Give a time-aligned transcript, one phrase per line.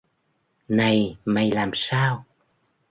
[0.67, 2.23] Này mày làm sao